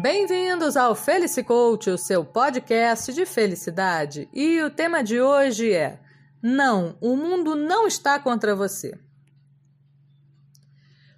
Bem-vindos 0.00 0.76
ao 0.76 0.94
Felice 0.94 1.42
Coach, 1.42 1.90
o 1.90 1.98
seu 1.98 2.24
podcast 2.24 3.12
de 3.12 3.26
felicidade. 3.26 4.28
E 4.32 4.62
o 4.62 4.70
tema 4.70 5.02
de 5.02 5.20
hoje 5.20 5.72
é: 5.72 5.98
Não, 6.40 6.96
o 7.00 7.16
mundo 7.16 7.56
não 7.56 7.84
está 7.84 8.16
contra 8.16 8.54
você. 8.54 8.96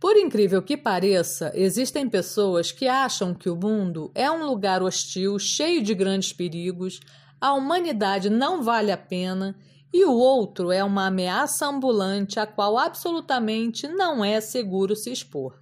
Por 0.00 0.16
incrível 0.16 0.62
que 0.62 0.74
pareça, 0.74 1.52
existem 1.54 2.08
pessoas 2.08 2.72
que 2.72 2.88
acham 2.88 3.34
que 3.34 3.50
o 3.50 3.56
mundo 3.56 4.10
é 4.14 4.30
um 4.30 4.46
lugar 4.46 4.82
hostil, 4.82 5.38
cheio 5.38 5.82
de 5.82 5.94
grandes 5.94 6.32
perigos, 6.32 6.98
a 7.38 7.52
humanidade 7.52 8.30
não 8.30 8.62
vale 8.62 8.90
a 8.90 8.96
pena 8.96 9.54
e 9.92 10.02
o 10.06 10.14
outro 10.14 10.72
é 10.72 10.82
uma 10.82 11.08
ameaça 11.08 11.66
ambulante 11.66 12.40
a 12.40 12.46
qual 12.46 12.78
absolutamente 12.78 13.86
não 13.86 14.24
é 14.24 14.40
seguro 14.40 14.96
se 14.96 15.12
expor. 15.12 15.60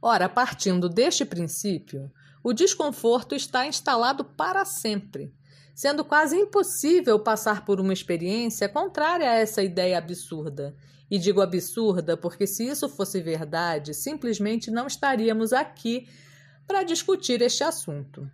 Ora, 0.00 0.28
partindo 0.28 0.88
deste 0.88 1.24
princípio, 1.24 2.10
o 2.42 2.52
desconforto 2.52 3.34
está 3.34 3.66
instalado 3.66 4.24
para 4.24 4.64
sempre, 4.64 5.34
sendo 5.74 6.04
quase 6.04 6.36
impossível 6.36 7.18
passar 7.18 7.64
por 7.64 7.80
uma 7.80 7.92
experiência 7.92 8.68
contrária 8.68 9.30
a 9.30 9.34
essa 9.34 9.62
ideia 9.62 9.98
absurda. 9.98 10.74
E 11.10 11.18
digo 11.18 11.40
absurda 11.40 12.16
porque, 12.16 12.46
se 12.46 12.68
isso 12.68 12.88
fosse 12.88 13.20
verdade, 13.20 13.94
simplesmente 13.94 14.70
não 14.70 14.86
estaríamos 14.86 15.52
aqui 15.52 16.08
para 16.66 16.82
discutir 16.82 17.40
este 17.40 17.64
assunto. 17.64 18.30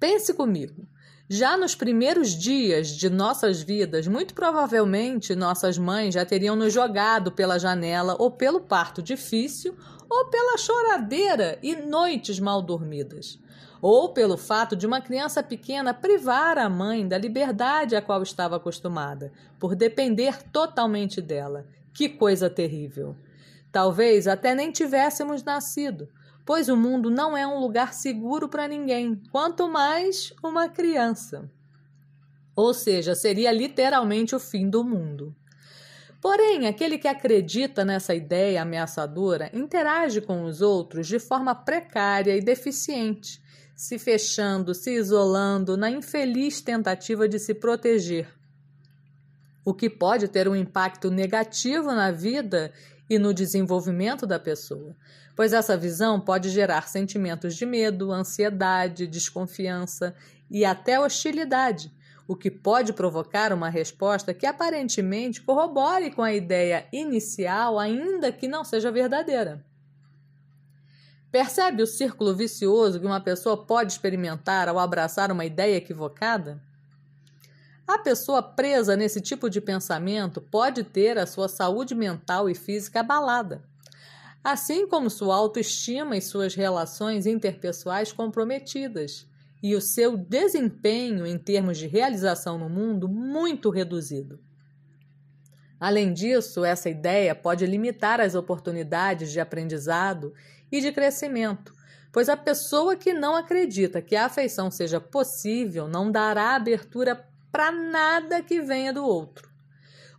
Pense 0.00 0.34
comigo. 0.34 0.88
Já 1.28 1.56
nos 1.56 1.74
primeiros 1.74 2.30
dias 2.30 2.88
de 2.88 3.08
nossas 3.08 3.62
vidas, 3.62 4.06
muito 4.06 4.34
provavelmente 4.34 5.34
nossas 5.34 5.78
mães 5.78 6.14
já 6.14 6.26
teriam 6.26 6.56
nos 6.56 6.72
jogado 6.72 7.30
pela 7.30 7.58
janela 7.58 8.16
ou 8.18 8.30
pelo 8.30 8.60
parto 8.60 9.00
difícil 9.02 9.76
ou 10.10 10.26
pela 10.26 10.58
choradeira 10.58 11.58
e 11.62 11.74
noites 11.74 12.38
mal 12.38 12.60
dormidas, 12.60 13.38
ou 13.80 14.12
pelo 14.12 14.36
fato 14.36 14.76
de 14.76 14.86
uma 14.86 15.00
criança 15.00 15.42
pequena 15.42 15.94
privar 15.94 16.58
a 16.58 16.68
mãe 16.68 17.08
da 17.08 17.16
liberdade 17.16 17.96
a 17.96 18.02
qual 18.02 18.22
estava 18.22 18.56
acostumada, 18.56 19.32
por 19.58 19.74
depender 19.74 20.42
totalmente 20.50 21.22
dela. 21.22 21.66
Que 21.94 22.10
coisa 22.10 22.50
terrível! 22.50 23.16
Talvez 23.70 24.28
até 24.28 24.54
nem 24.54 24.70
tivéssemos 24.70 25.42
nascido, 25.42 26.08
pois 26.44 26.68
o 26.68 26.76
mundo 26.76 27.10
não 27.10 27.36
é 27.36 27.46
um 27.46 27.58
lugar 27.58 27.92
seguro 27.92 28.48
para 28.48 28.68
ninguém, 28.68 29.20
quanto 29.30 29.68
mais 29.68 30.32
uma 30.42 30.68
criança. 30.68 31.50
Ou 32.54 32.74
seja, 32.74 33.14
seria 33.14 33.50
literalmente 33.52 34.34
o 34.34 34.40
fim 34.40 34.68
do 34.68 34.84
mundo. 34.84 35.34
Porém, 36.20 36.68
aquele 36.68 36.98
que 36.98 37.08
acredita 37.08 37.84
nessa 37.84 38.14
ideia 38.14 38.62
ameaçadora 38.62 39.50
interage 39.52 40.20
com 40.20 40.44
os 40.44 40.62
outros 40.62 41.08
de 41.08 41.18
forma 41.18 41.52
precária 41.54 42.36
e 42.36 42.40
deficiente, 42.40 43.42
se 43.74 43.98
fechando, 43.98 44.72
se 44.72 44.92
isolando 44.92 45.76
na 45.76 45.90
infeliz 45.90 46.60
tentativa 46.60 47.28
de 47.28 47.40
se 47.40 47.54
proteger. 47.54 48.28
O 49.64 49.74
que 49.74 49.90
pode 49.90 50.28
ter 50.28 50.46
um 50.46 50.54
impacto 50.54 51.10
negativo 51.10 51.92
na 51.92 52.12
vida 52.12 52.72
e 53.14 53.18
no 53.18 53.34
desenvolvimento 53.34 54.26
da 54.26 54.38
pessoa, 54.38 54.96
pois 55.36 55.52
essa 55.52 55.76
visão 55.76 56.18
pode 56.18 56.48
gerar 56.48 56.88
sentimentos 56.88 57.54
de 57.54 57.66
medo, 57.66 58.10
ansiedade, 58.10 59.06
desconfiança 59.06 60.14
e 60.50 60.64
até 60.64 60.98
hostilidade 60.98 61.92
o 62.26 62.36
que 62.36 62.50
pode 62.50 62.92
provocar 62.94 63.52
uma 63.52 63.68
resposta 63.68 64.32
que 64.32 64.46
aparentemente 64.46 65.42
corrobore 65.42 66.10
com 66.10 66.22
a 66.22 66.32
ideia 66.32 66.86
inicial, 66.90 67.78
ainda 67.78 68.32
que 68.32 68.48
não 68.48 68.64
seja 68.64 68.90
verdadeira. 68.90 69.62
Percebe 71.30 71.82
o 71.82 71.86
círculo 71.86 72.34
vicioso 72.34 72.98
que 72.98 73.06
uma 73.06 73.20
pessoa 73.20 73.56
pode 73.56 73.92
experimentar 73.92 74.68
ao 74.68 74.78
abraçar 74.78 75.30
uma 75.30 75.44
ideia 75.44 75.76
equivocada? 75.76 76.62
A 77.92 77.98
pessoa 77.98 78.42
presa 78.42 78.96
nesse 78.96 79.20
tipo 79.20 79.50
de 79.50 79.60
pensamento 79.60 80.40
pode 80.40 80.82
ter 80.82 81.18
a 81.18 81.26
sua 81.26 81.46
saúde 81.46 81.94
mental 81.94 82.48
e 82.48 82.54
física 82.54 83.00
abalada, 83.00 83.62
assim 84.42 84.88
como 84.88 85.10
sua 85.10 85.36
autoestima 85.36 86.16
e 86.16 86.22
suas 86.22 86.54
relações 86.54 87.26
interpessoais 87.26 88.10
comprometidas 88.10 89.28
e 89.62 89.76
o 89.76 89.80
seu 89.82 90.16
desempenho 90.16 91.26
em 91.26 91.36
termos 91.36 91.76
de 91.76 91.86
realização 91.86 92.56
no 92.56 92.70
mundo 92.70 93.10
muito 93.10 93.68
reduzido. 93.68 94.40
Além 95.78 96.14
disso, 96.14 96.64
essa 96.64 96.88
ideia 96.88 97.34
pode 97.34 97.66
limitar 97.66 98.22
as 98.22 98.34
oportunidades 98.34 99.30
de 99.30 99.38
aprendizado 99.38 100.32
e 100.70 100.80
de 100.80 100.92
crescimento, 100.92 101.74
pois 102.10 102.30
a 102.30 102.38
pessoa 102.38 102.96
que 102.96 103.12
não 103.12 103.36
acredita 103.36 104.00
que 104.00 104.16
a 104.16 104.24
afeição 104.24 104.70
seja 104.70 104.98
possível 104.98 105.86
não 105.86 106.10
dará 106.10 106.56
abertura 106.56 107.30
para 107.52 107.70
nada 107.70 108.42
que 108.42 108.62
venha 108.62 108.92
do 108.92 109.04
outro. 109.04 109.52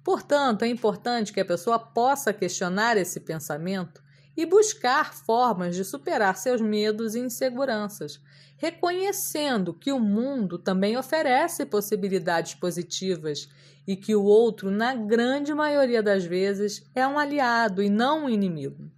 Portanto, 0.03 0.63
é 0.63 0.67
importante 0.67 1.33
que 1.33 1.39
a 1.39 1.45
pessoa 1.45 1.79
possa 1.79 2.31
questionar 2.31 2.95
esse 2.95 3.19
pensamento 3.19 4.03
e 4.37 4.45
buscar 4.45 5.13
formas 5.13 5.75
de 5.75 5.83
superar 5.83 6.37
seus 6.37 6.61
medos 6.61 7.15
e 7.15 7.19
inseguranças, 7.19 8.21
reconhecendo 8.57 9.73
que 9.73 9.91
o 9.91 9.99
mundo 9.99 10.57
também 10.57 10.95
oferece 10.97 11.65
possibilidades 11.65 12.53
positivas 12.53 13.49
e 13.85 13.95
que 13.95 14.15
o 14.15 14.23
outro, 14.23 14.71
na 14.71 14.93
grande 14.93 15.53
maioria 15.53 16.01
das 16.01 16.23
vezes, 16.23 16.85
é 16.95 17.07
um 17.07 17.17
aliado 17.17 17.81
e 17.81 17.89
não 17.89 18.25
um 18.25 18.29
inimigo. 18.29 18.89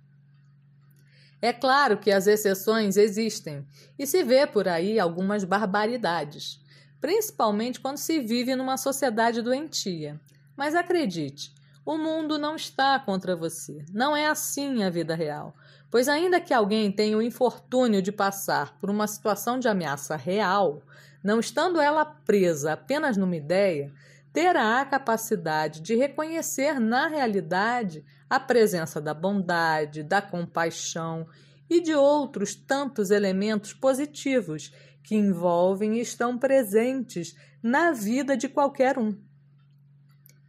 É 1.42 1.54
claro 1.54 1.98
que 1.98 2.12
as 2.12 2.28
exceções 2.28 2.98
existem 2.98 3.66
e 4.00 4.08
se 4.08 4.24
vê 4.24 4.48
por 4.48 4.68
aí 4.68 5.00
algumas 5.00 5.44
barbaridades, 5.44 6.60
principalmente 7.06 7.80
quando 7.80 7.98
se 7.98 8.20
vive 8.20 8.56
numa 8.56 8.78
sociedade 8.78 9.40
doentia. 9.40 10.20
Mas 10.58 10.74
acredite, 10.74 11.54
o 11.86 12.00
mundo 12.00 12.40
não 12.40 12.56
está 12.56 12.98
contra 13.00 13.36
você. 13.36 13.86
Não 13.94 14.18
é 14.18 14.26
assim 14.26 14.84
a 14.84 14.90
vida 14.90 15.14
real. 15.14 15.54
Pois, 15.92 16.10
ainda 16.10 16.42
que 16.42 16.52
alguém 16.52 16.92
tenha 16.92 17.16
o 17.16 17.22
infortúnio 17.22 18.02
de 18.02 18.12
passar 18.12 18.76
por 18.80 18.90
uma 18.90 19.06
situação 19.06 19.60
de 19.60 19.68
ameaça 19.68 20.16
real, 20.16 20.82
não 21.24 21.40
estando 21.40 21.80
ela 21.80 22.04
presa 22.04 22.74
apenas 22.74 23.18
numa 23.18 23.36
ideia, 23.36 23.94
terá 24.34 24.82
a 24.82 24.86
capacidade 24.86 25.82
de 25.82 25.96
reconhecer 25.96 26.80
na 26.80 27.08
realidade 27.08 28.04
a 28.28 28.40
presença 28.40 29.00
da 29.00 29.14
bondade, 29.14 30.02
da 30.02 30.24
compaixão 30.24 31.28
e 31.70 31.80
de 31.82 31.94
outros 31.94 32.56
tantos 32.56 33.12
elementos 33.12 33.74
positivos 33.74 34.74
que 35.06 35.16
envolvem 35.16 35.98
e 35.98 36.02
estão 36.02 36.38
presentes 36.38 37.36
na 37.62 37.92
vida 37.92 38.36
de 38.36 38.50
qualquer 38.50 38.98
um. 38.98 39.16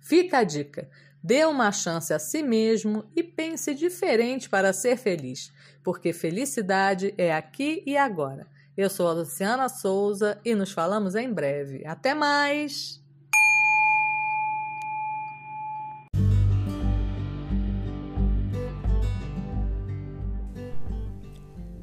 Fica 0.01 0.39
a 0.39 0.45
dica: 0.45 0.89
Dê 1.23 1.45
uma 1.45 1.71
chance 1.71 2.13
a 2.13 2.19
si 2.19 2.43
mesmo 2.43 3.05
e 3.15 3.23
pense 3.23 3.75
diferente 3.75 4.49
para 4.49 4.73
ser 4.73 4.97
feliz, 4.97 5.53
porque 5.83 6.13
felicidade 6.13 7.15
é 7.19 7.35
aqui 7.35 7.83
e 7.87 7.97
agora. 7.97 8.47
Eu 8.77 8.91
sou 8.91 9.09
a 9.09 9.13
Luciana 9.13 9.69
Souza 9.69 10.41
e 10.45 10.55
nos 10.55 10.73
falamos 10.73 11.15
em 11.15 11.33
breve. 11.33 11.85
Até 11.87 12.15
mais! 12.15 13.06